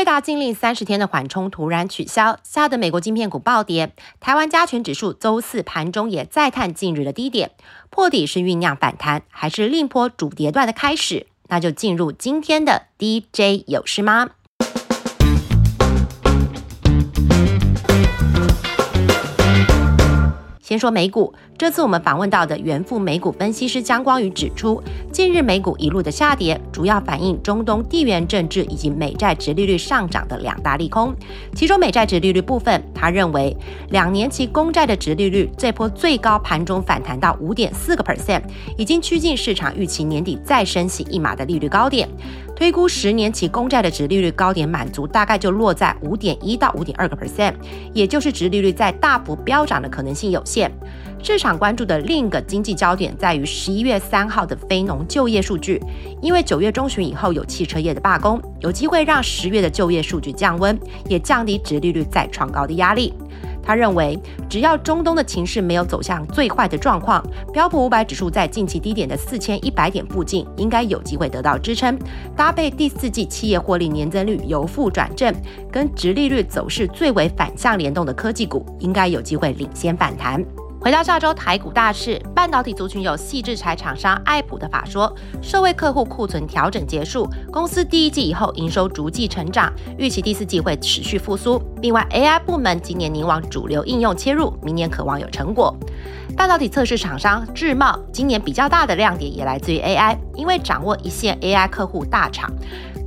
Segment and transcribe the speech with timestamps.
[0.00, 3.92] 辉达禁令三十天的缓冲突然取消，吓得美国晶片股暴跌。
[4.18, 7.50] 台湾加权指数周四盘中也再探近日的低点，
[7.90, 11.26] 破底是酝酿反弹，还是另波主跌段的开始？
[11.48, 14.30] 那就进入今天的 DJ 有事吗？
[20.62, 24.82] 先说美股，这次我们访问到的元富美股分析师江光宇指出，
[25.12, 31.14] 近日美股一路的下跌，主要反映中东地缘政治以及美债直利率上涨的两大利空。
[31.54, 33.54] 其中美债直利率部分，他认为
[33.90, 38.40] 两年期公债的直利率这波最高盘中反弹到五点四个 percent，
[38.78, 42.08] 已经趋近市场预期年底再升息一码的利率高点。
[42.56, 47.54] 推估十年期公债的值利率高点满足，大概就落在五点一到五点二个 percent，
[47.92, 50.70] 也就是值利率在大幅飙涨的可能性有限。
[51.22, 55.80] 市场关注的另一个经济焦点在于十一月三号的非农就业数据，
[56.20, 63.14] 因为九月中旬以后有汽车业的罢工，有机会让十月的就业数据降温，也降低直利率再创高的压力。
[63.62, 71.96] 他认为，只要中东的情势没有走向最坏的状况，标普五百指数在近期低点的四千一百点附近，应该有机会得到支撑。
[72.34, 75.32] 搭配第四季企业获利年增率由负转正，
[75.70, 80.42] 跟直利率走势最为反向联动的科技股，应该有机会领先反弹。
[80.80, 91.62] 回到下周台股大事，半导体族群有细制材厂商爱普的法说，社会客户库存调整结束，公司第一季以后营收逐季成长，预期第四季会持续复苏。
[91.82, 95.76] 另外，AI 部门今年凝往主流应用切入，明年渴望有成果。
[96.34, 102.50] 半导体测试厂商智茂今年比较大的亮点也来自于 AI，因为掌握一线 AI 客户大厂。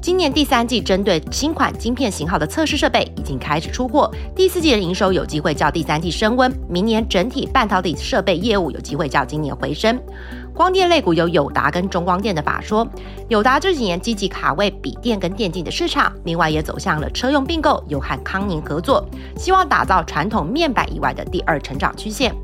[0.00, 10.00] 今年第三季针对新款晶片型号的测试设备已经开始出货，第四季的营收有机会较第三季升温，明年整体半导体设备业务有机会较今年回升。
[10.54, 12.86] 光电类股有友达跟中光电的法说，
[13.28, 19.04] 友达这几年积极卡位笔电跟电竞的市场，另外也走向了车用并购，有和康宁合作，
[19.36, 22.34] 希望打造传统面板以外的第二成长曲线。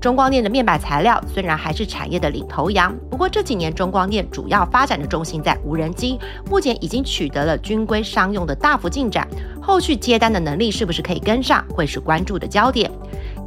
[0.00, 6.18] 中光电的面板材料虽然还是产业的领头羊，不过这几年中光电主要发展的重心在无人机，
[6.48, 9.26] 目前已经取得了军规商用的大幅进展，
[9.60, 12.88] 后续接单的能力是不是可以跟上，会是关注的焦点。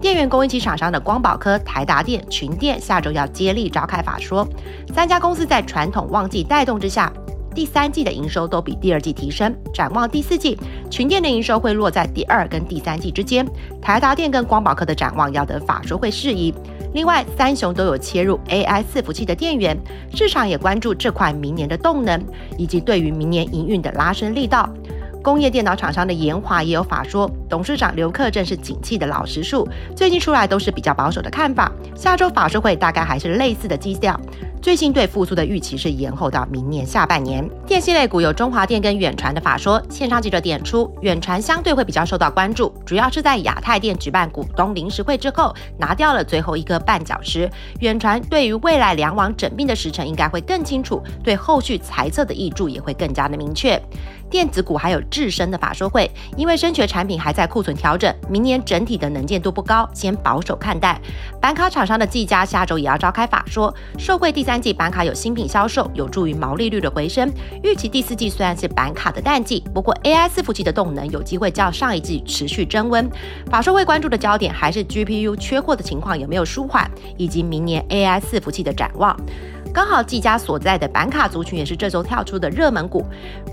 [0.01, 4.45] 电源供应器厂商的光宝科、台达电、群电下周要接力召开法说，
[4.93, 7.11] 三家公司在传统旺季带动之下。
[7.53, 10.57] 第三季的营收都比第二季提升，展望第四季，
[10.89, 13.45] 群电的营收会落在第二跟第三季之间。
[13.81, 16.53] 台达电跟光宝科的展望要等法说会适宜。
[16.93, 19.77] 另外，三雄都有切入 AI 伺服器的电源，
[20.13, 22.21] 市场也关注这块明年的动能，
[22.57, 24.69] 以及对于明年营运的拉升力道。
[25.23, 31.71] 工业电脑厂商的研华也有法说，董事长刘克正是景气的老实数，最近出来都是比较保守的看法。
[31.95, 34.19] 下周法说会大概还是类似的基调。
[34.61, 37.43] 最新对复苏的预期是延后到明年下半年。
[37.65, 47.49] 电信类股有中华电跟远传的法说，线上记者点出，远传相对会比较受到关注，主要是在亚太电举办股东临时会之后，拿掉了最后一个绊脚石。
[47.79, 53.81] 远传对于未来两网整并的时程应该会更清楚，对后续财测的益注也会更加的明确。
[54.29, 61.01] 电子股还有智深的法说会，因为声学产品还在库存调整，明年整体的能见度不高，先保守看待。
[61.41, 67.31] 板卡厂商的技嘉下周也要召开法说，受惠第三三季板卡有新品销售，有助于毛利率的回升。
[67.63, 73.09] 预期第四季虽然是板卡的淡季，不过 AI 四服器的动能有机会较上一季持续增温。
[73.49, 79.17] 法说会关注的焦点还是 GPU 缺货的情况有没有舒缓，以及明年 AI 四服器的展望。
[79.73, 83.05] 刚好技嘉所在的板卡族群也是这周跳出的热门股。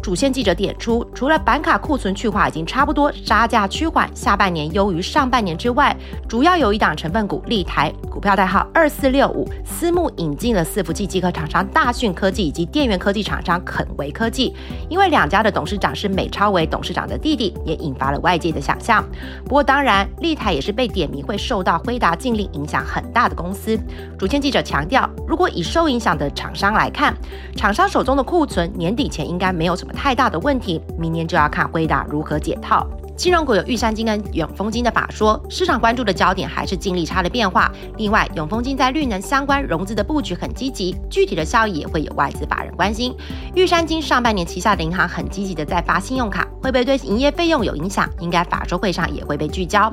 [0.03, 5.97] 主线记者点出，除了板卡库存去化已经差不多，杀价趋缓，下半年优于上半年之外，
[6.29, 14.55] 主要有一档成分股立台，股票代号二四六五，私募引进了伺服器机壳厂商大讯科技以及电源科技厂商肯维科技。
[14.89, 19.05] 因为两家的董事长是美超为董事长的弟弟，也引发了外界的想象。
[19.45, 23.79] 不过当然，立台也是被点名会受到辉达禁令影响很大的公司。
[24.19, 27.13] 主线记者强调，如果以受影影响的厂商来看，
[27.57, 32.87] 厂商手中的库存年底前应该没有什么太大的问题，明年就要看辉达如何解套。
[33.17, 37.69] 金融股有玉山金跟永丰金的法说，市场关注的焦点还是净利差的变化。
[37.97, 43.13] 另外，永丰金在绿能相关融资的布局很积极，具体的效益也会有外资法人关心。
[43.57, 48.07] 玉山金上半年旗下的银行很积极的在发信用卡，会不会对营业费用有影响？
[48.21, 49.91] 应该法说会上也会被聚焦。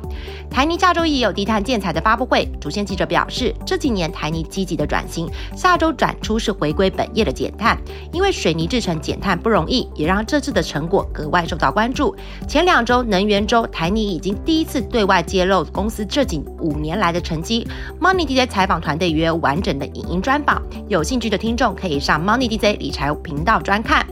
[0.50, 5.26] 台泥下周一有低碳建材的发布会，主线记者表示，这几年台泥积极的转型，
[5.56, 7.78] 下周转出是回归本业的减碳，
[8.12, 12.14] 因为水泥制成减碳不容易，也让这次的成果格外受到关注。
[12.46, 17.66] 前两周能源周，台泥已经第一次对外揭露公司这几五年来的成绩。
[18.02, 24.06] Money DJ 采访团队约完整的影音专访，有兴趣的听众可以上 Money DJ 理财频道专看。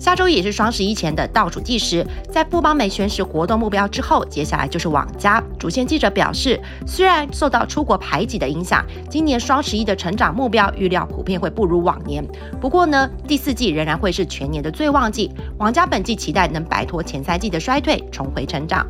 [0.00, 5.44] 下周也是双十一前的倒数计时，在富邦美宣示活动目标之后，接下来就是网家。
[5.58, 12.26] 主线记者表示，虽然受到出国排挤的影响，今年双十一的成长目标预料普遍会不如往年。
[12.58, 18.86] 不过呢，第四季仍然会是全年的最旺季，网家本季期待能摆脱前三季的衰退，重回成长。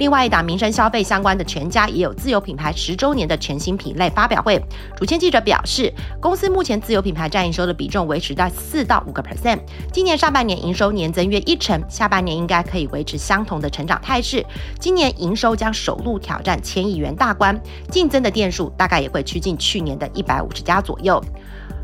[0.00, 4.58] 另外一档民生消费相关的全家也有自有品牌十周年的全新品类发表会。
[4.96, 9.60] 主签记者表示，公司目前自有品牌占营收的比重维持在四到五个 percent。
[9.92, 14.42] 今年上半年营收年增约一成，下半年应该可以维持相同的成长态势。
[14.78, 17.60] 今年营收将首度挑战千亿元大关，
[17.90, 21.22] 竞争的店数大概也会趋近去年的一百五十家左右。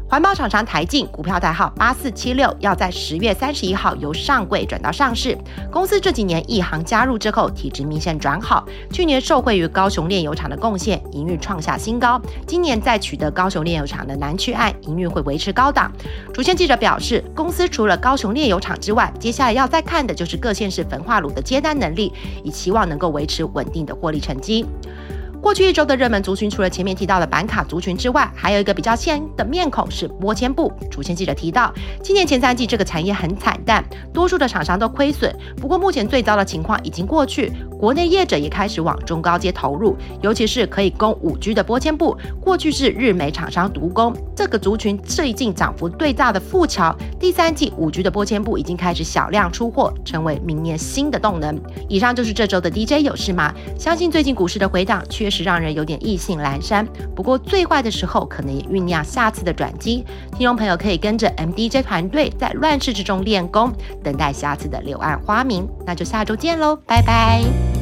[0.09, 5.37] 环保厂商台进股票代号八四七六，要在十月三十一号由上柜转到上市。
[5.69, 8.65] 公司这几年一行加入之后，体质明显转好。
[8.93, 12.23] 去年受惠于高雄炼油厂的贡献，营运创下新高。
[12.47, 15.91] 今年再取得高雄炼油厂的南区案，营运会维持高档。
[16.33, 22.13] 主线记者表示，公司除了高雄炼油厂之外，接下来要再看的就是各县市焚化炉的接单能力，
[22.45, 24.65] 以期望能够维持稳定的获利成绩。
[25.41, 30.73] 过去一周的热门族群，除了前面提到的板卡族群之外，还有一个比较新的面孔是玻纤布。
[30.91, 31.73] 主线记者提到，
[32.03, 35.33] 今年前三季这个产业很惨淡，多数的厂商都亏损。
[35.57, 44.17] 不过目前最糟的情况已经过去，国内业者也开始往中高阶投入，尤其是可以供五 G 的玻纤布，过去是日美厂商独供。
[44.35, 51.57] 这个族群最近涨幅最大的富桥，第三季五 G 的玻纤布已经开始小量出货，成为明年新的动能。
[51.89, 53.55] 以上就是这周的 DJ 有事吗？
[53.79, 55.36] 相信最近股市的回档确实。
[55.37, 60.03] 是让人有点意兴阑珊，不过最坏的时候可能也酝酿下次的转机。
[60.33, 63.71] 听众朋友可以跟着 MDJ 团队在乱世之中练功，
[64.03, 65.69] 等待下次的柳暗花明。
[65.85, 67.76] 那就下周见喽，拜拜。